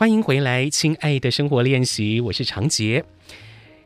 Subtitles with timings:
[0.00, 3.04] 欢迎回来，亲爱的生活练习，我是长杰。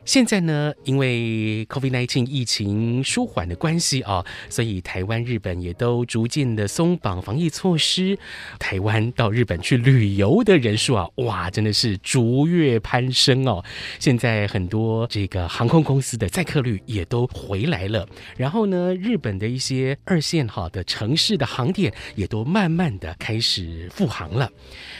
[0.05, 8.17] 现在呢，因为 COVID-19 疫情舒缓的关系啊，所以台湾、日本也都逐渐的松绑防疫措施。
[8.59, 13.63] 台湾到日本去旅游的人数啊，哇，真的是逐月攀升哦。
[13.99, 18.07] 现在很多这个航空公司的载客率也都回来了。
[18.37, 24.49] 然后呢，日本的一些二线好的城市的航点也都慢慢的开始复航了。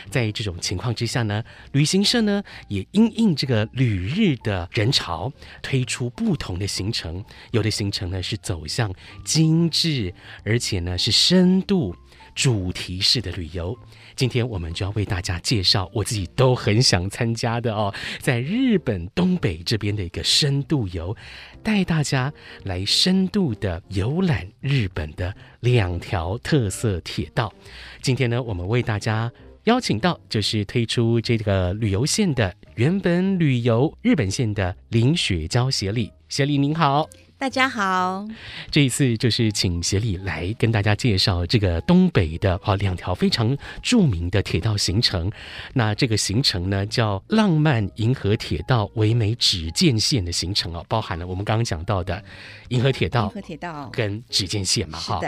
[0.09, 5.29] 在这种情况之下呢，旅行社呢也因应这个旅日的人潮
[5.61, 8.93] 推出不同的行程，有的行程呢是走向
[9.25, 10.13] 精致，
[10.45, 11.93] 而且呢是深度
[12.33, 13.77] 主题式的旅游。
[14.15, 21.13] 今天我们就要为大家介绍我自己都很想参加的哦，在日本东北这边的一个深度游，
[21.61, 22.31] 带大家
[22.63, 27.53] 来深度的游览日本的两条特色铁道。
[28.01, 29.29] 今天呢，我们为大家
[29.65, 37.09] 邀请到就是推出这个旅游线的原本旅游日本线的林雪娇协理，协理您好。
[37.37, 38.25] 大家好，
[38.71, 45.29] 这一次就是请协理来跟大家介绍这个东北的啊两条非常著名的铁道行程。
[45.73, 52.23] 那这个行程呢叫浪漫银河铁道唯美指见线的行程哦，包含了我们刚刚讲到的
[52.69, 55.19] 银河铁道、银河铁道跟指见线嘛哈。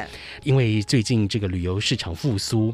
[0.44, 2.72] 因为最近这个旅游市场复苏。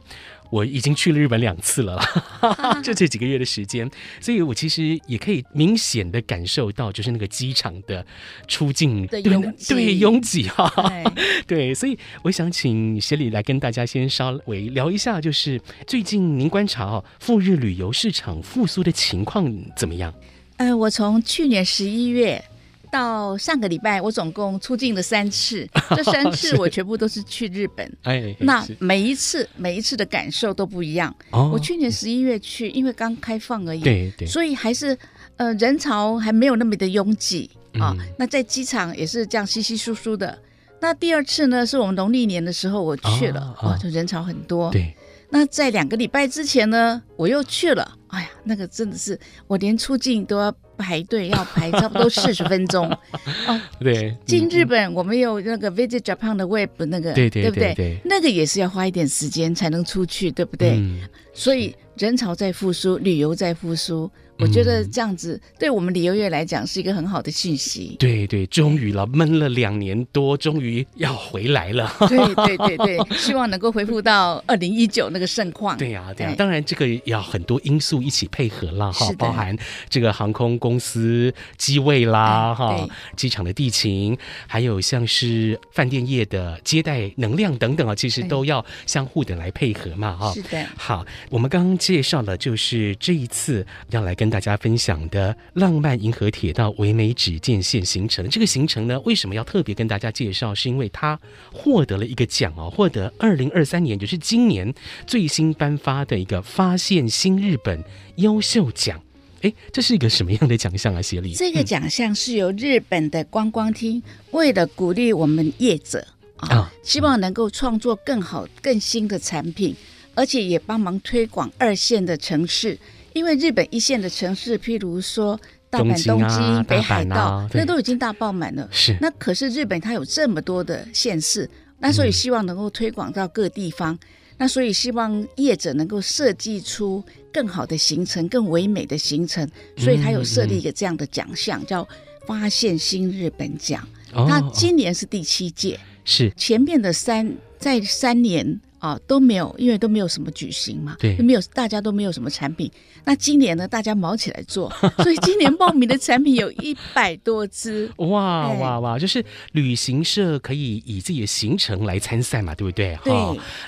[0.53, 1.99] 我已经去了日本两次了，
[2.83, 3.89] 就这几个月的时间，
[4.21, 8.05] 所以我其实也可以明显的感受到，就是那个机场的
[8.47, 9.19] 出境的
[9.67, 10.71] 对拥挤哈，
[11.47, 20.13] 对，所以我想请协理来跟大家先稍微聊一下，就是最近您观察哦，赴日旅游市场复苏的情况怎么样？
[20.57, 22.45] 呃，我从去年十一月。
[22.93, 27.91] 到上个礼拜，我总共出境了三次， 这三次我全部都是去日本。
[28.03, 31.11] 哎，那每一次每一次的感受都不一样。
[31.31, 34.95] 哦，我去年十一月去，因为刚开放而已，对对，所以还是
[35.37, 37.49] 呃人潮还没有那么的拥挤
[37.79, 37.97] 啊。
[38.19, 40.37] 那在机场也是这样稀稀疏疏的。
[40.79, 44.69] 那第二次呢，是我们农历年的时候我去了，哇，就人潮很多。
[44.69, 44.93] 对。
[45.33, 47.97] 那在两个礼拜之前呢，我又去了。
[48.09, 52.87] 哎呀，那个真的是我连出境都要排队，要排差不多四十分钟。
[53.47, 57.97] 哦，对，进日本我们有那个 Visit Japan 的 Web 那个，对对对，对不对？
[58.05, 60.73] 那个也是要花一点时间才能出去，对不对？
[60.77, 61.01] 嗯，
[61.33, 64.09] 所以人潮在复苏，旅游在复苏。
[64.43, 67.95] 我觉得这样子对我们旅游业来讲是一个很好的讯息。
[67.97, 71.89] 对对，终于了，闷了两年多，终于要回来了。
[72.09, 75.77] 对对对对，希望能够恢复到二零一九那个盛况。
[75.77, 90.33] 对呀对呀，当然这个要很多因素一起配合了哈，包含这个航空公司机位啦哈，机场的地勤，还有像是饭店业的接待能量等等啊，其实都要相互的来配合嘛哈。
[90.33, 90.65] 是的。
[90.75, 100.55] 好，我们刚刚介绍了，就是这一次要来跟大家分享的浪漫银河铁道唯美指见线行程，这个行程呢，为什么要特别跟大家介绍？
[100.55, 101.19] 是因为它
[101.51, 104.73] 获得了一个奖哦，获得二零二三年，就是今年
[105.05, 107.83] 最新颁发的一个发现新日本
[108.15, 108.99] 优秀奖。
[109.41, 110.99] 哎，这是一个什么样的奖项啊？
[110.99, 114.01] 协理，这个奖项是由日本的观光厅
[114.31, 116.07] 为了鼓励我们业者
[116.37, 119.75] 啊，希望能够创作更好、更新的产品，
[120.15, 122.79] 而且也帮忙推广二线的城市。
[123.13, 128.67] 因为日本一线的城市，譬如说大阪、东京、啊、北海道，啊、那都已经大爆满了。
[128.71, 131.49] 是，那可是日本它有这么多的县市，
[131.79, 133.93] 那所以希望能够推广到各地方。
[133.93, 133.99] 嗯、
[134.37, 139.47] 那所以希望业者能够设计出更好的行程、更唯美的行程。
[139.77, 141.87] 所以他有设立一个这样的奖项，嗯、叫
[142.27, 143.87] “发现新日本奖”。
[144.13, 144.25] 哦。
[144.27, 148.59] 那、今年是第七届，是前面的三在三年。
[148.83, 152.69] 啊，都没有，因为都没有什么举行嘛，对，都没有，大家都没有什么产品。
[153.05, 154.69] 那今年呢，大家忙起来做，
[155.01, 157.89] 所以今年报名的产品有一百多支。
[157.95, 158.99] 哇哇哇！
[158.99, 159.23] 就是
[159.53, 162.99] 旅行社可以以自己的行程来参赛嘛，对不对？
[163.05, 163.13] 对。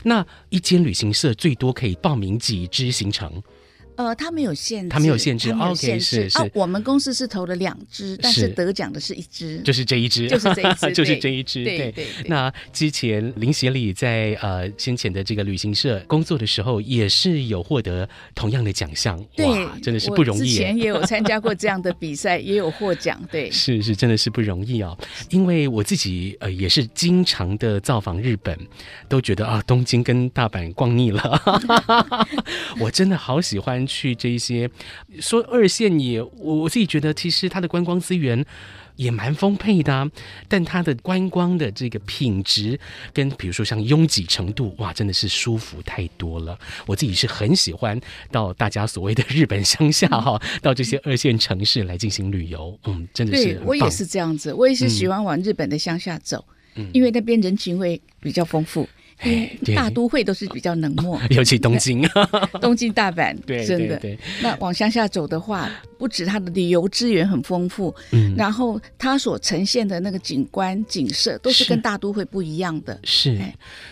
[0.03, 3.41] 那一间旅行社最多可以报名几支行程？
[3.97, 6.51] 呃，他没有限制，他没有限制，OK，是是。
[6.53, 11.63] 我们公司是投了两支，但是得奖的是一支，就是这一支，就是这一支， 就是这一支。
[11.63, 12.07] 对对。
[12.25, 19.45] 那之前林协理在呃先前的这个旅行社工作的时候，也是有获得同样的奖项，对，
[19.81, 20.39] 真的是不容易。
[20.39, 23.49] 之前也有参加过 这样的比赛，也有获奖，对。
[23.51, 24.97] 是是，真的是不容易哦。
[25.29, 28.57] 因为我自己呃也是经常的造访日本，
[29.07, 31.41] 都觉得啊东京跟大阪逛腻了，
[32.79, 33.84] 我真的好喜欢。
[33.85, 34.69] 欢去这一些。
[35.19, 38.45] 说二线也，我我自己觉得其实它的观光资源。
[38.97, 40.09] 也蛮丰沛的啊，
[40.47, 42.79] 但它的观光的这个品质
[43.11, 46.57] 跟比如说像拥挤程度，哇，真的是舒服太多了。
[46.85, 47.99] 我自己是很喜欢
[48.31, 53.55] 到大家所谓的日本乡下哈， 到这些二线城市来进行旅游，嗯，真的是。
[53.55, 56.45] 对，我也是这样子，我也是喜欢往日本的乡下走，
[56.75, 58.87] 嗯，因为那边人情味比较丰富。
[59.75, 62.01] 大都会都是比较冷漠， 尤其东京、
[62.61, 63.99] 东京、大阪，对，真的。
[64.41, 72.99] 那往乡下走的话，不止它的旅游资源很丰富，嗯，然后它所呈现的那个景观景色都是跟大都会不一样的。
[73.03, 73.39] 是，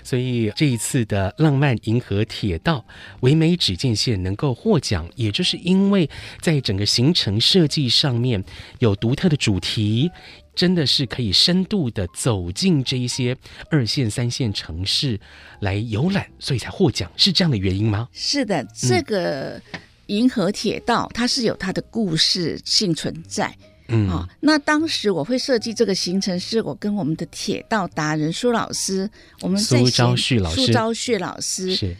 [0.04, 2.86] 所以这一次的浪漫银河铁道
[3.22, 6.10] 唯美只见线能够获奖，也就是因为
[6.42, 8.44] 在整个行程设计上面
[8.80, 10.12] 有独特的主题。
[10.56, 13.36] 真的是可以深度的走进这一些
[13.70, 15.20] 二线、三线城市
[15.60, 18.08] 来游览，所以才获奖，是这样的原因吗？
[18.14, 19.62] 是的，这个
[20.08, 23.56] 银河铁道它是有它的故事性存在。
[23.88, 29.10] 嗯，啊、哦，那当时我会设计这个行程，是我跟我们的铁道达人苏老师，
[29.42, 31.96] 我们在苏昭旭老师，苏昭旭老师是。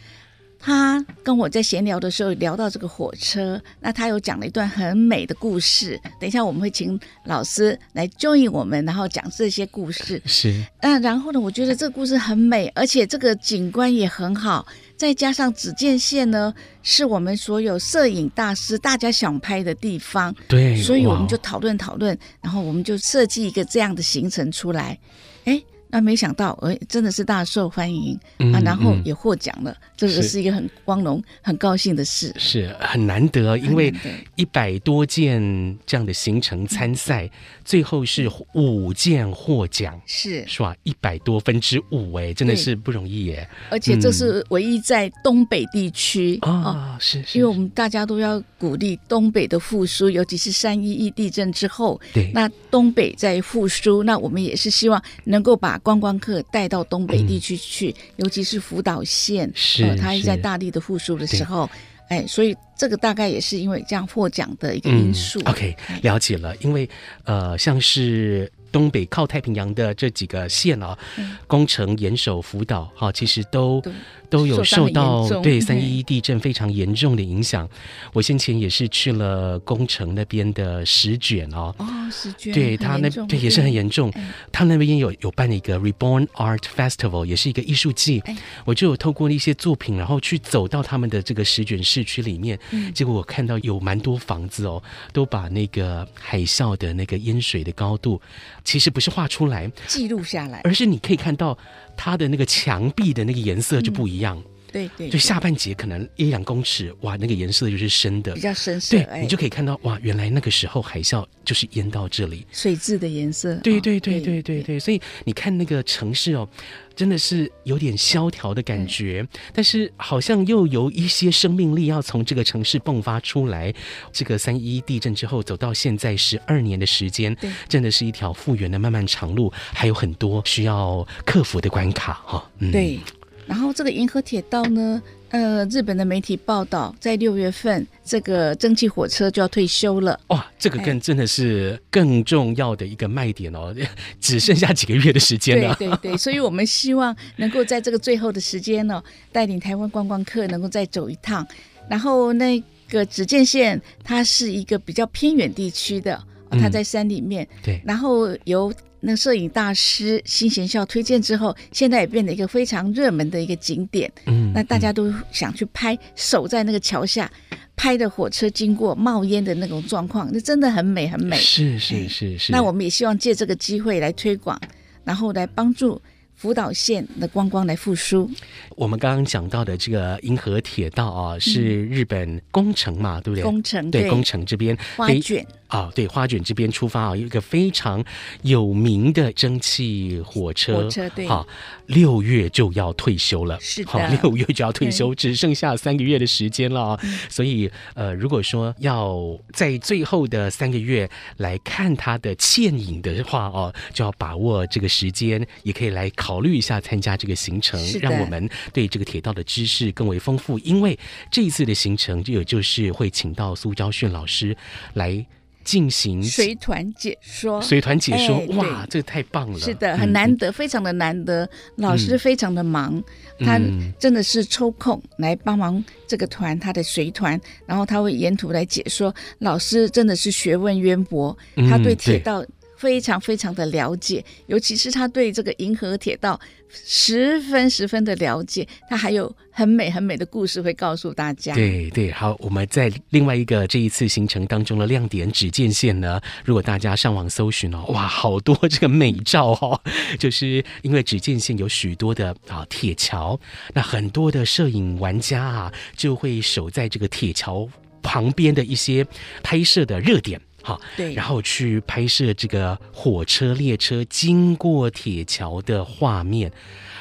[0.64, 6.00] 他跟我在闲聊的时候聊到这个火车，那他有讲了一段很美的故事。
[6.18, 10.22] 等一下我们会请老师来 join 我们，然后讲这些故事。
[10.24, 14.66] 是，那，然后呢，我觉得这个故事很美，而且这个景观也很好，
[14.96, 20.34] 再加上只见线呢，是我们所有摄影大师大家想拍的地方。
[20.48, 24.98] 对，所以我们就讨论讨论，然后我们就设计一个这样的行程出来。
[25.44, 25.62] 哎。
[25.94, 28.60] 那没想到，哎，真的是大受欢迎、嗯、啊！
[28.64, 33.94] 然后也获奖了、嗯，这个是一个很光荣、很高兴的事，是很难得，因为
[34.34, 35.40] 一百多件
[35.86, 37.30] 这样的行程参赛，
[37.64, 40.74] 最后是五件获奖，是是吧？
[40.82, 43.48] 一百多分之五，哎，真的是不容易耶！
[43.70, 55.80] 而且这是唯一在东北地区啊、嗯哦，是，是，因为我们大家都要鼓励东北的复苏，尤其是三一一地震之后，对，那东北在复苏，那我们也是希望能够把。
[55.84, 61.70] 观光客带到东北地区去，嗯，尤其是福岛县，是，呃，它在大力的复苏的时候，
[62.08, 65.38] 哎，所以这个大概也是因为这样获奖的一个因素。
[65.44, 66.88] 嗯、OK，了解了，因为
[67.22, 68.50] 呃，像是。
[68.74, 70.98] 东北靠太平洋的这几个县啊，
[71.46, 73.80] 宫城、岩手、福岛，哈，其实都
[74.28, 77.68] 都有受到对 三一一地震非常严重的影响。
[78.12, 84.12] 我先前也是去了宫城那边的石卷哦，哦，石卷，对他那对也是很严重。
[84.50, 88.20] 他那边也有有办了一个 Reborn Art Festival，也是一个艺术季。
[88.64, 92.58] 我就有透过一些作品，然后去走到他们的这个石卷市区里面，
[92.92, 94.82] 结果我看到有蛮多房子哦，
[95.12, 98.20] 都把那个海啸的那个淹水的高度。
[98.64, 101.56] 其实不是画出来记录下来，而是你可以看到
[101.96, 104.36] 它的那个墙壁的那个颜色就不一样。
[104.38, 108.96] 嗯、对对，就下半截可能一两公尺，哇，那个颜色就是深的，比较深色。
[108.96, 113.54] 对，你就可以看到哇，原来那个时候海啸就是淹到这里，水质的颜色。
[113.58, 116.48] 对对对对对对，所以你看那个城市哦。
[116.96, 123.74] 真的是有点萧条的感觉，但是好像又有一些生命力要从这个城市迸发出来。
[124.12, 127.36] 这个三一地震之后走到现在十二年的时间，
[127.68, 132.48] 真的是一条复原的漫漫长路，还有很多需要克服的关卡哈。
[132.60, 133.00] 嗯，对。
[133.46, 135.02] 然后这个银河铁道呢？
[135.30, 140.20] 呃，日本的媒体报道，在六月份，这个蒸汽火车就要退休了。
[140.28, 145.74] 哇，这个更真的是更重要的一个卖点哦，哎、 只剩下几个月的时间了。
[145.74, 149.02] 对对对，所以我们希望能够在这个最后的时间呢，
[149.32, 151.44] 带领台湾观光客能够再走一趟。
[151.90, 157.42] 然后那个只见线，它是一个比较偏远地区的，它在山里面。
[157.42, 158.72] 嗯、对，然后由。
[159.04, 164.10] 那摄影大师新贤孝推荐之后，现在也变得一个非常热门的一个景点。
[164.26, 167.30] 嗯，那大家都想去拍，守在那个桥下
[167.76, 171.36] 拍的火车经过冒烟的那种状况，那真的很美，很美。
[171.36, 172.52] 是是是是。
[172.52, 174.58] 那我们也希望借这个机会来推广，
[175.04, 176.00] 然后来帮助。
[176.36, 178.28] 福岛县的观光来复苏。
[178.70, 183.42] 我们刚刚讲到的这个银河铁道啊，是日本工程嘛，对不对？
[183.44, 188.02] 工程对工程这边花卷啊，对花卷这边出发啊，有一个非常
[188.42, 190.76] 有名的蒸汽火车。
[190.76, 191.46] 火车对，好，
[191.86, 197.00] 六月就要退休了，是的，好， 六月就要退休，只剩下三个月的时间了啊。
[197.28, 199.18] 所以呃，如果说要
[199.52, 206.10] 在最后的三个月来看它的倩影的话哦，就要把握这个时间，也可以来。
[206.16, 210.58] 考虑一下参加这个行程，让我们对这个铁道的知识更为丰富。
[210.60, 210.96] 因为
[211.30, 214.56] 这一次的行程，就有就是会请到苏昭训老师
[214.94, 215.26] 来
[215.64, 219.58] 进行随团解说，随团解说，哎、哇，这个太棒了！
[219.58, 221.48] 是的，很难得，嗯、非常的难得。
[221.76, 223.02] 老师非常的忙，
[223.40, 223.58] 嗯、他
[223.98, 229.12] 真的是抽空来帮忙这个团，他的随团，然后他会沿途来解说。
[229.38, 231.36] 老师真的是学问渊博，
[231.68, 232.44] 他对铁道
[232.76, 236.40] 非常非常的了解，尤其是他对这个银河铁道。
[236.76, 241.54] 十分十分的了解，他还有很美很美的故事会告诉大家。
[241.54, 249.80] 对对，好，我们在另外一个这一次行程当中的亮点——只见线呢，如果大家上网搜寻哦，哇，好多这个美照哦，
[250.18, 253.38] 就是因为只见线有许多的啊铁桥，
[253.72, 257.68] 那很多的摄影玩家啊就会守在这个铁桥
[258.02, 259.06] 旁边的一些
[259.44, 260.40] 拍摄的热点。
[260.64, 266.50] 好，对，然后去拍摄这个火车列车经过铁桥的画面。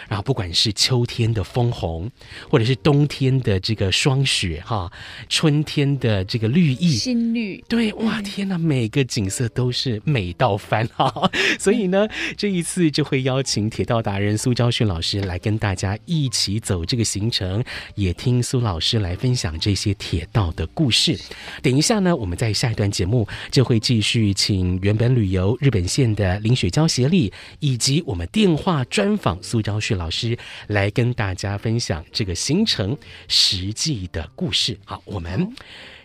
[0.10, 2.12] 然后不管是秋天的枫红，
[2.48, 4.91] 或者是冬天的这个霜雪，哈，
[5.27, 11.32] 春天的这个绿意，新绿，对，哇，天哪，每个景色都是美到翻哈。
[11.58, 17.63] 所以呢，这一次就会邀请铁道达人苏昭训老师来跟大家一起走这个行程，
[17.96, 21.17] 也听苏老师来分享这些铁道的故事。
[21.63, 30.36] 等一下呢，我们在下一段节目就会继续请原本旅游日本线的林雪娇协力，以及我们电话专访苏昭旭老师。
[30.70, 34.80] 来跟大家分享这个行程实际的故事。
[34.86, 35.54] 好，我们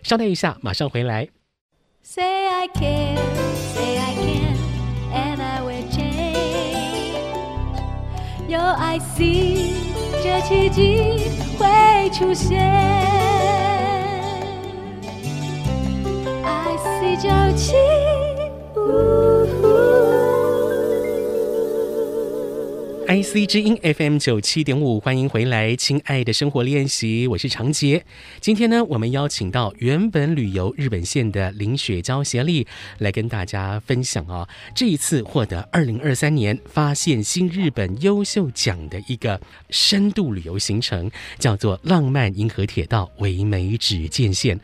[0.03, 1.27] 稍待一下，马上回来。
[2.03, 3.17] Say I can,
[3.73, 4.55] say I can,
[5.15, 6.29] and I will change.
[8.47, 9.73] 有 I see，
[10.23, 13.38] 这奇迹会出现。
[23.11, 28.05] IC 之音 FM 九七点五，欢迎回来，亲爱的生活练习，我是长杰。
[28.41, 32.67] 今天呢，我们邀请到原本旅游日本线的林雪娇协力
[32.99, 39.41] 来跟大家分享啊、哦，这一次获得二零二三年发现新日本优秀奖的一个
[39.71, 44.59] 深度旅游行程，叫做浪漫银河铁道唯美指剑线。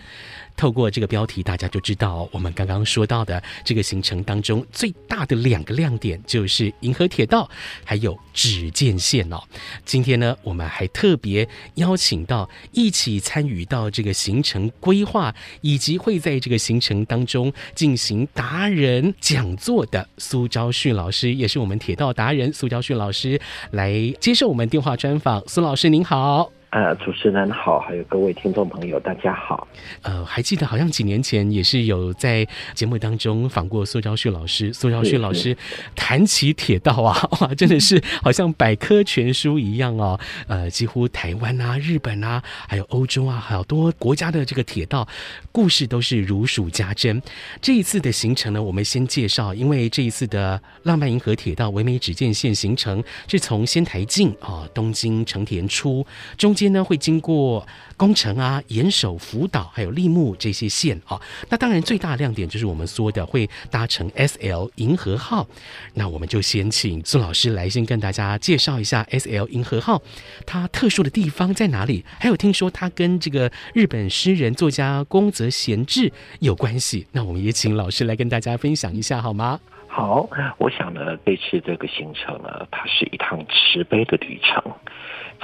[0.57, 7.49] 透过这个标题，大家就知道我们刚刚说到的这个行程当中最大的两个亮点就是银河铁道，
[7.85, 9.43] 还有指剑线哦。
[9.85, 23.41] 今天呢，我们还特别邀请到一起参与到这个行程规划，以及会在这个行程当中进行达人讲座的苏昭旭老师，也是我们铁道达人苏昭旭老师
[23.73, 25.43] 来接受我们电话专访。
[25.49, 26.64] 苏老师您好。
[26.75, 29.69] 呃，主持人好，还有各位听众朋友，大家好。
[30.03, 35.57] 呃，还记得好像几年前也是有在节目当中访过苏昭旭老师，苏昭旭老师
[35.95, 40.19] 谈起铁道啊， 哇，真的是好像百科全书一样哦。
[40.49, 45.07] 呃，几乎台湾啊、日本啊，还有欧洲啊，好多国家的这个铁道
[45.53, 47.23] 故事都是如数家珍。
[47.63, 56.05] 这一次的行程呢，我们先介绍，因为这一次的浪漫银河铁道唯美指见线行程是从仙台进啊，东京成田出，
[56.37, 56.64] 中间。
[56.73, 57.67] 呢会经过
[57.97, 61.21] 工程啊、岩手、福岛还有立木这些线啊。
[61.49, 65.47] 那当然最大亮点就是我们说的会搭乘 SL 银河号。
[65.95, 70.01] 那我们就先请苏老师来先跟大家介绍一下 SL 银河号，
[70.47, 72.05] 它特殊的地方在哪里？
[72.19, 77.07] 还有听说它跟这个日本诗人作家宫泽贤治有关系。
[77.13, 79.61] 那我们也请老师来跟大家分享一下好吗？
[79.87, 80.29] 好，
[80.59, 84.61] 我想呢，这次这个行程呢，它是一趟慈悲的旅程。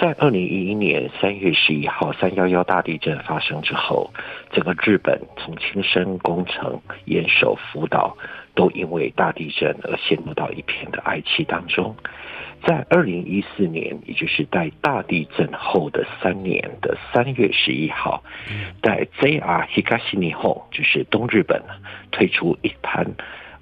[0.01, 4.11] 在二零一一年三月十一号三幺幺大地震发生之后，
[4.51, 8.17] 整个日本从青森、宫城、岩手、福岛，
[8.55, 11.95] 都因为大地震而陷入到一片的哀戚当中。
[12.67, 18.23] 在二零一四年，也就是在大地震后的三年的三月十一号，
[18.83, 21.63] 在 JR Higashi Nihon，就是东日本
[22.11, 23.07] 推出一班。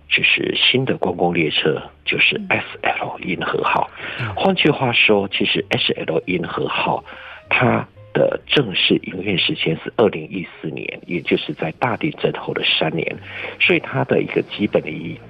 [0.09, 3.91] 就是新的观光列车，就是 S L 银河号。
[4.35, 7.05] 换句话说，其实 S L 银河号
[7.51, 13.17] 它的正式营运时间是二零一四年，也就是在大地震后的三年，
[13.61, 15.21] 所以它的一个基本的意义。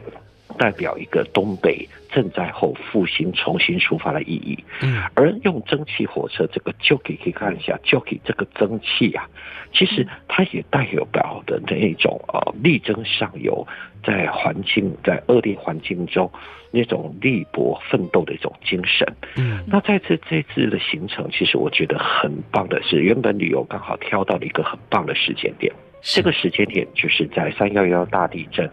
[0.59, 4.59] 代表一个东北震灾后复兴、重新出发的意义。
[4.83, 9.27] 嗯，而用蒸汽火车这个 Jockey 可以看一下 Jockey 这个蒸汽啊，
[9.73, 13.67] 其实它也带有表的那一种呃力争上游，
[14.05, 16.31] 在环境在恶劣环境中
[16.71, 19.07] 那种力搏奋斗的一种精神。
[19.37, 25.73] 嗯，那在这这次的行程，其实我觉得很棒的是，原本旅游刚好挑到了一个很棒的时间点，
[26.03, 28.69] 这个时间点就是在三幺幺大地震。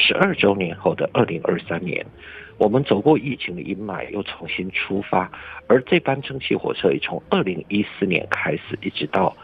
[0.00, 2.06] 十二周年后的二零二三年，
[2.56, 5.30] 我们走过疫情的阴霾，又重新出发。
[5.66, 9.36] 而这班蒸汽火车也从二零一四年开始，一直到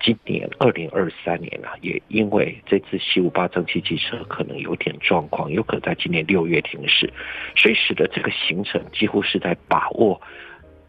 [0.00, 7.10] 今年二零二三年啊，也因为这次七五八蒸汽机车可能有点状况，有可能在今年六月停驶，
[7.56, 10.20] 所以使得这个行程几乎是在把握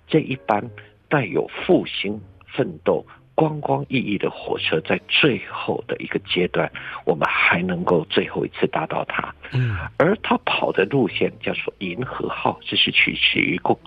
[0.07, 0.69] 这一班
[1.07, 3.05] 带有复兴奋斗。
[3.39, 6.69] 观光熠熠的火车，在最后的一个阶段，
[7.05, 9.33] 我们还能够最后一次搭到它。
[9.53, 13.79] 嗯，而它跑的路线叫做银河号，这是取自于公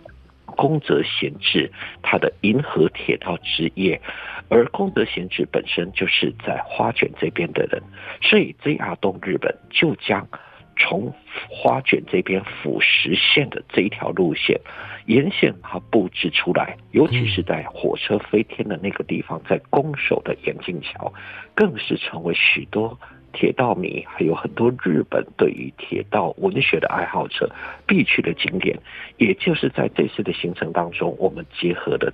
[0.47, 4.00] 宫泽贤治他的银河铁道之夜，
[4.49, 7.82] 而宫泽贤治本身就是在花卷这边的人，
[8.23, 10.26] 所以 JR 东日本就将。
[10.75, 11.14] 从
[11.50, 14.59] 花卷这边辅实线的这一条路线
[15.06, 21.12] 沿线，它布置出来，尤其是在火车飞天的那个地方，在攻守的眼镜桥，
[21.54, 22.99] 更是成为许多
[23.32, 27.50] 铁道迷，还有很多日本对于铁道文学的爱好者
[27.87, 28.78] 必去的景点。
[29.16, 32.12] 也就是在这次的行程当中，我们结合的。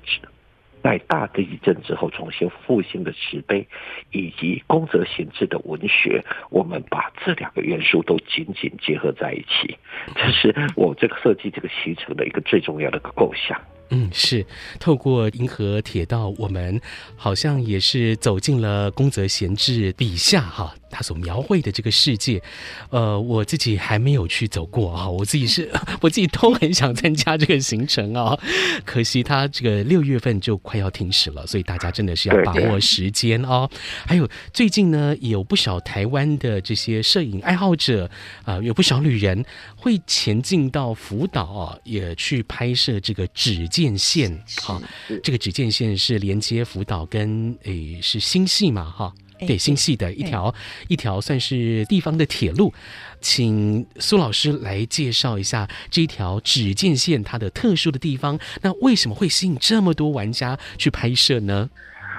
[0.83, 3.67] 在大地震之后重新复兴的石碑，
[4.13, 9.77] 以及宫泽贤治的文学，我们把这两个元素都紧紧结合在一起，
[10.15, 13.61] 这是我这个设计这个行程的一个最重要的一个构想。
[13.91, 14.45] 嗯，是
[14.79, 16.79] 透过银河铁道，我们
[17.17, 22.43] 好像也是走进了宫泽贤治笔下哈，他所描绘的这个世界。
[22.91, 28.39] 呃，我自己还没有去走过啊，我自己是 我自己都很想参加这个行程啊，
[28.85, 33.69] 可惜他这个六月份就快要停驶了，所以大家真的是要把握时间哦。
[34.07, 38.07] 还有最近呢，有不少台湾的这些摄影爱好者
[38.43, 39.45] 啊、呃，有不少旅人
[39.77, 44.31] 会前进到福岛啊，也去拍摄这个指见线
[44.63, 44.81] 哈，
[45.23, 49.13] 这个指见线是连接福岛跟诶是新潟嘛哈，
[49.47, 50.55] 对新系的一条
[50.89, 52.73] 一条算是地方的铁路，
[53.21, 58.39] 请苏老师来介绍一下这条只见线它的特殊的地方。
[58.63, 61.69] 那为什么会吸引这么多玩家去拍摄呢？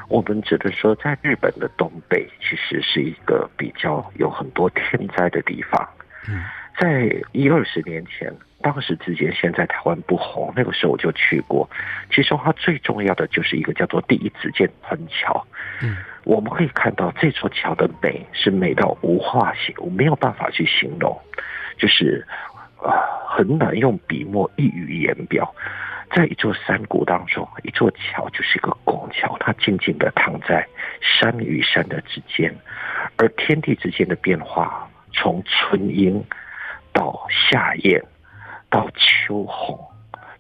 [0.08, 5.88] 我们只能说，在日本的东北其实是一个比较有很多天灾的地方。
[6.28, 6.44] 嗯，
[6.80, 8.34] 在一二十年前。
[8.62, 11.70] 当时之间，现在台湾不红，那个时候我就去过。
[12.12, 15.46] 其中它最重要的就是一个叫做第一次见宽桥。
[15.82, 21.18] 嗯，我们可以看到这座桥的美是美到无话形，我没有办法去形容，
[21.78, 22.28] 就是
[22.78, 25.54] 啊、呃，很难用笔墨一语言表。
[26.14, 30.68] 在一座山谷当中，一座桥就是一个拱桥，它静静地躺在
[31.00, 32.54] 山与山的之间，
[33.16, 36.22] 而天地之间的变化，从春阴
[36.92, 38.04] 到夏雁。
[38.70, 39.80] 到秋红，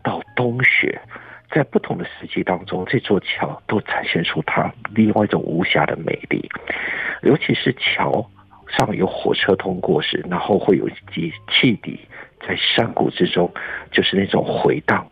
[0.03, 1.01] 到冬雪，
[1.49, 6.49] 在不同的时期当中，这座桥都展现出它另外一种无瑕的美丽。
[7.23, 8.29] 尤其是桥
[8.67, 11.99] 上有火车通过时，然后会有一级汽笛
[12.47, 13.51] 在山谷之中，
[13.91, 15.05] 就是那种回荡。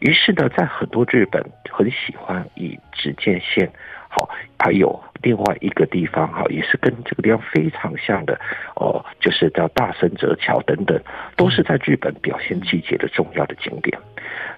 [0.00, 3.70] 于是呢，在很多日本很喜欢以直见线。
[4.08, 8.38] 好，还有另外一个地方，哈，也是跟这个地方非常像的，
[8.74, 11.00] 哦，就是叫大森泽桥等等，
[11.36, 13.96] 都是在日本表现季节的重要的景点。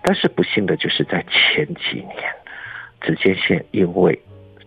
[0.02, 2.32] 但是不幸的就是在前几年，
[3.00, 4.18] 只见线因为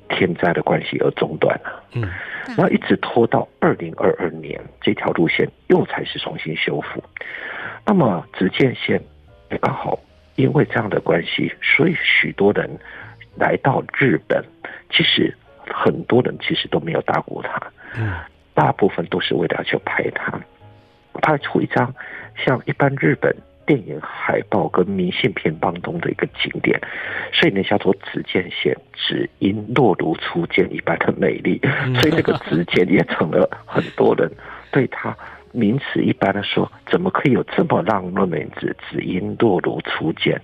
[0.09, 2.09] 天灾的关系而中断了，嗯，
[2.55, 7.03] 然后一直拖到二零二二年，这条路线又才是重新修复。
[7.85, 9.01] 那么只见线
[9.49, 9.99] 也刚好
[10.35, 12.69] 因为这样的关系，所以许多人。
[13.39, 14.43] 来到日本，
[14.89, 15.31] 其实
[15.73, 17.61] 很多人其实都没有打过他，
[17.97, 18.13] 嗯，
[18.53, 20.39] 大部分都是为了要去拍他，
[21.21, 21.93] 拍出一张
[22.35, 26.79] 像一般日本电影海报跟明信片当中的一个景点，
[27.33, 31.59] 所以呢叫做只见线，只因若如初见一般的美丽，
[31.99, 34.31] 所以这个只见也成了很多人
[34.71, 35.15] 对它。
[35.57, 38.75] 名词一般的说，怎么可以有这么浪漫的名字？
[38.89, 40.39] 只因落如初见，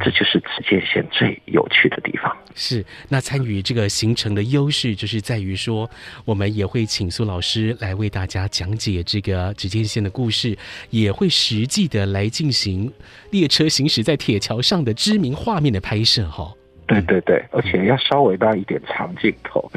[0.00, 2.36] 这就是只见线最有趣的地方。
[2.54, 5.88] 是，那参与这个行程的优势，就是在于说，
[6.24, 10.56] 我们也会请苏老师来为大家讲解这个只见线的故事，
[10.90, 12.92] 也会实际的来进行
[13.30, 16.28] 列车行驶在铁桥上的知名画面的拍摄。
[16.28, 16.52] 哈，
[16.86, 19.70] 对对对，而且要稍微拉一点长镜头。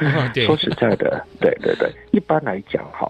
[0.45, 3.09] 说实在的，对对对，一般来讲，哈。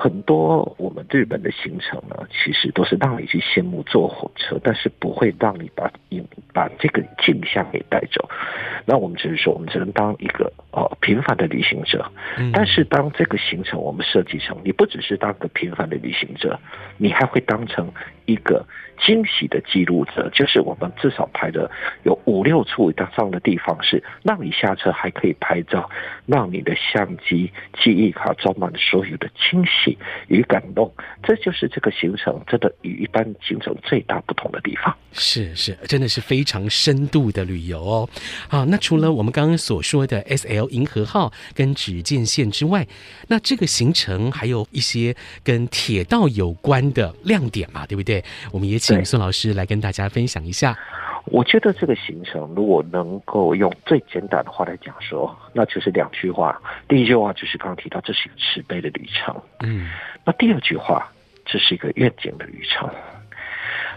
[0.00, 8.30] 很多我们日本的行程呢，其实都是让你去羡慕坐火车，但是不会让你把你把这个景象给带走。
[8.86, 12.08] 那我们只是说，我们只能当一个呃平凡的旅行者。
[12.52, 16.60] 但是当这个行程我们设计成，你不只是当个平凡的旅行者，
[16.96, 17.92] 你还会当成
[18.28, 18.64] 一个
[19.04, 20.30] 惊喜的记录者。
[20.32, 21.70] 就是我们至少拍的
[22.04, 25.88] 有五六处这样的地方，是让你下车还可以拍照，
[26.26, 27.50] 让你的相机
[27.82, 29.96] 记忆卡装满所有的惊喜。
[30.28, 34.94] 与感动，这就是这个行程真的与一般行程最大不同的地方。
[35.12, 38.08] 是是，真的是非常深度的旅游哦。
[38.46, 42.86] 好，那除了我们刚刚所说的 SL 银河号跟指见线之外，
[43.28, 48.17] 那这个行程还有一些跟铁道有关的亮点嘛，对不对？
[48.52, 50.76] 我们也请孙老师来跟大家分享一下。
[51.24, 56.58] 我觉得这个行程如果能够用最简短的话来讲说，那就是两句话。
[56.88, 59.36] 第一句话就是刚刚提到，这是一个慈悲的旅程。
[59.60, 59.90] 嗯，
[60.24, 61.06] 那第二句话，
[61.44, 62.88] 这是一个愿景的旅程。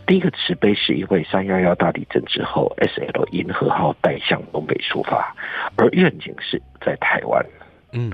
[0.05, 5.33] 第一个慈悲是因为三幺幺大地震之后，SL 银河号带向东北出发，
[5.77, 7.45] 而愿景是在台湾。
[7.93, 8.11] 嗯。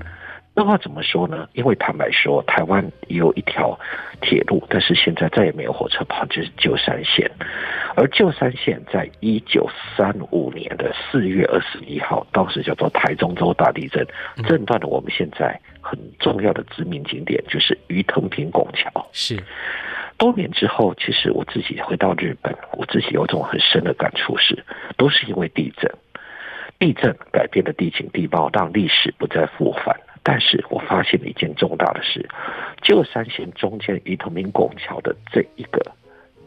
[0.58, 1.48] 那话怎么说呢？
[1.52, 3.78] 因为坦白说，台湾有一条
[4.20, 7.30] 铁路，但是现在再也没有火车跑，就是旧山线。
[7.94, 14.04] 而旧山线在一九三五年的四月二十一号，当时叫做台中州大地震，
[14.48, 18.90] 震断了我们现在很重要的知名景点，就是鱼藤坪拱桥。
[19.12, 19.40] 是
[20.16, 24.64] 多年之后，其实我自己回到日本，我自己有种很深的感触是，
[24.96, 25.88] 都是因为地震，
[26.80, 29.96] 地震改变了地形地貌，让历史不再复返。
[30.22, 32.28] 但是我发现了一件重大的事，
[32.82, 35.80] 旧山线中间鱼藤坪拱桥的这一个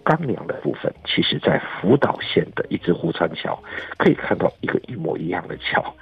[0.04, 3.58] 钢梁的部分，其实在福岛县的一支湖川桥
[3.98, 5.96] 可以看到一个一模一样的桥，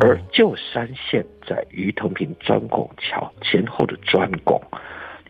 [0.00, 4.60] 而旧山线在鱼藤坪砖拱桥前后的砖拱，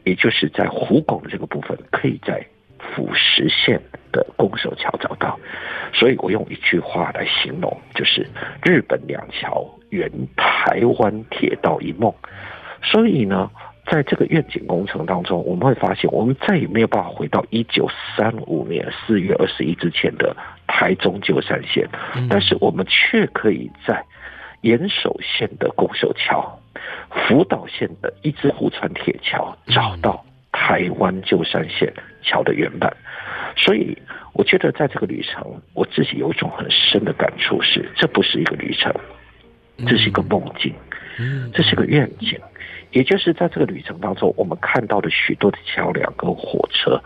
[0.04, 2.44] 也就是在湖拱的这个部分，可以在
[2.92, 3.80] 富石线
[4.12, 5.38] 的拱手桥找到。
[5.92, 8.26] 所以我用一句话来形容，就是
[8.62, 12.12] 日本两桥圆台湾铁道一梦。
[12.82, 13.50] 所以呢，
[13.86, 21.88] 在这个愿景工程当中，我们会发现，我们再也没有办法回到一九三五年四月二十一之前的台中旧山线，
[22.28, 24.04] 但是我们却可以在
[24.62, 26.58] 岩手县的拱手桥、
[27.10, 31.92] 福岛县的一支湖川铁桥找到台湾旧山线
[32.24, 32.90] 桥的原版。
[33.56, 33.96] 所以，
[34.32, 38.92] 我觉得在这个旅程，我自己有一种很深的感触是：这不是一个旅程，
[39.86, 40.74] 这是一个梦境，
[41.52, 42.36] 这是个愿景。
[42.90, 47.00] 也就是在这个旅程当中，我们看到的许多的桥梁跟火车，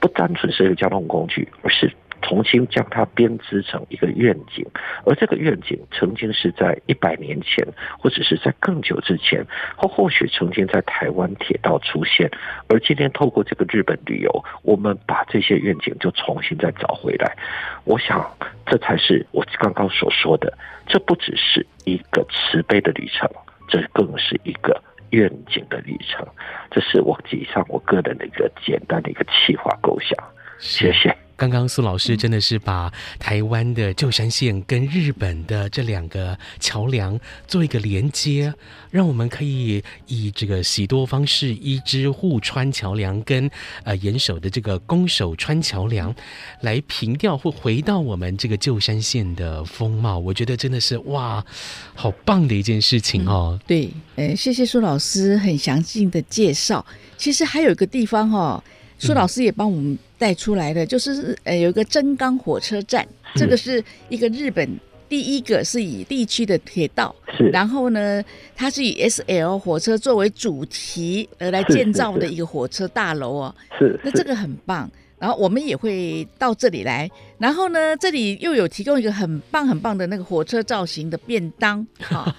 [0.00, 1.90] 不单纯是一个交通工具，而是。
[2.26, 4.66] 重新将它编织成一个愿景，
[5.04, 7.64] 而这个愿景曾经是在一百年前，
[8.00, 12.28] 或者是在更久之前，或或许曾经在台湾铁道出现，
[12.68, 17.36] 而今天透过这个日本旅游，我们把这些愿景就重新再找回来。
[17.84, 18.28] 我想，
[18.66, 20.52] 这才是我刚刚所说的，
[20.88, 23.30] 这不只是一个慈悲的旅程，
[23.68, 26.26] 这更是一个愿景的旅程。
[26.72, 30.18] 这是我以上我个人的一个简单的一个企划构想。
[30.58, 31.25] 谢谢。
[31.36, 38.52] 刚刚苏老师真的是把台湾的旧山线跟日本的这两个桥梁做一个连接，
[38.90, 43.50] 让我们可以以这个喜多方式一支户川桥梁跟
[43.84, 46.14] 呃岩手的这个宫守川桥梁
[46.62, 51.44] 来平调或回到我们这个旧山线的风貌，我觉得真的是哇，
[51.94, 53.58] 好棒的一件事情哦。
[53.60, 56.84] 嗯、对，呃，谢谢苏老师很详尽的介绍。
[57.18, 58.64] 其实还有一个地方哈、哦。
[58.98, 64.68] 苏老师也帮我们带出来的，就是呃有一个真冈火车站，这个是一个日本
[65.08, 67.14] 第一个是以地区的铁道，
[67.52, 68.24] 然后呢，
[68.54, 74.90] 它是以 SL 火车作为主题而来建造的一个火车大楼哦，是，那这个很棒。
[75.18, 82.36] 然后我们也会到这里来，然后呢，这里又有提供一个很棒很棒的那个火车造型的便当，哈、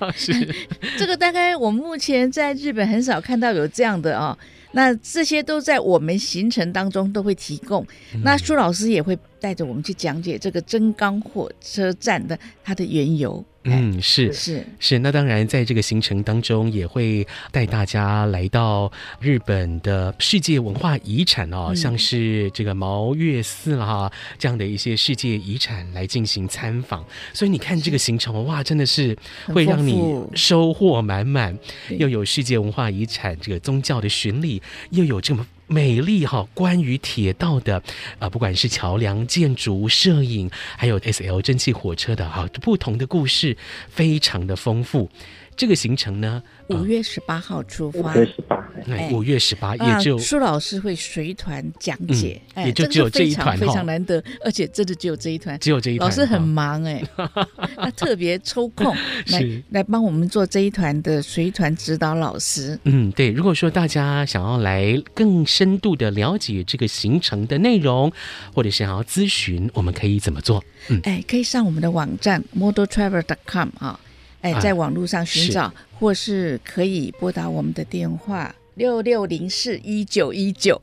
[0.00, 0.32] 哦， 是，
[0.98, 4.38] 这个大概我们目前在日本很少看到有这样的啊、哦。
[4.72, 13.44] 那这些都在我们行程当中都会提供，嗯、那苏老师也会带着我们去讲解这个真冈火车站的它的缘由。
[13.64, 27.04] 嗯，是是是，那当然在这个行程当中也会带大家来到日本的世界文化遗产哦，嗯、像是这个毛月寺啦哈，这样的一些世界遗产来进行参访。
[27.34, 29.14] 所以你看这个行程哇，真的是
[29.48, 30.00] 会让你
[30.34, 31.54] 收获满满，
[31.90, 35.46] 又有世界文化遗产这个宗教的巡礼，又有这么。
[35.70, 37.80] 美丽哈，关于铁道的
[38.18, 43.56] 啊，不管是桥梁、建筑、摄影，还有 SL 蒸汽火车的哈，不同的故事
[43.88, 45.08] 非常的丰富。
[45.56, 48.14] 这个行程呢，五月十八号出发。
[48.14, 48.56] 五月十八，
[48.88, 56.08] 哎，五月十八也就苏老师会随团讲解，也就只有这一团，非常难得，而且真的只有这一团，只有这一团。
[56.08, 57.02] 老师很忙哎，
[57.76, 58.94] 他特别抽空
[59.26, 62.78] 来来帮我们做这一团的随团指导老师。
[62.84, 63.30] 嗯，对。
[63.30, 68.10] 如果说大家想要来更深度的了解这个行程的内容，
[68.54, 70.64] 或者是想要咨询，我们可以怎么做？
[70.88, 73.98] 嗯，哎，可以上我们的网站 modeltravel.com 啊。
[74.42, 80.80] 哎，在网络上寻找，啊、是或是可以拨打我们的电话六六零四一九一九。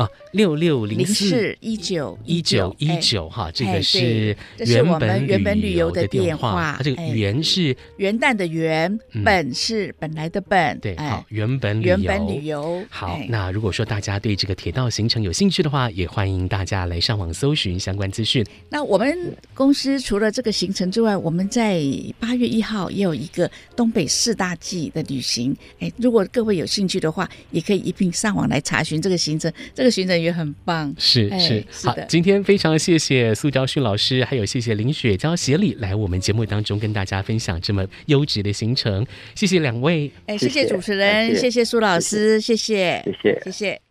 [0.00, 6.76] 啊，六六零四一九一九一九哈，这个是原本原本旅游的电话。
[6.78, 10.78] 它这个元是元旦的元，本是本来的本。
[10.80, 12.82] 对，好，原本原本旅游。
[12.88, 18.42] 好，那如果说大家对这个铁道行程有兴趣的话，也欢迎大家来上网搜寻相关资讯。
[18.70, 21.84] 那我们公司除了这个行程之外，我们在
[22.18, 25.54] 八月一号也有一个东北四大季的旅行。
[25.78, 29.52] 哎，如果各位有兴趣的话，也可以一并上网来查询这个行程。
[29.74, 31.96] 这个行程也很棒，是是，是好。
[32.08, 40.10] 今天非常谢谢苏昭旭老师，还有谢谢林雪娇协理来我们节目当中跟大家分享这么优质的行程，谢谢两位。
[40.26, 43.50] 哎，谢谢主持人，谢谢苏老师，谢谢，谢谢，谢谢。
[43.50, 43.89] 谢谢。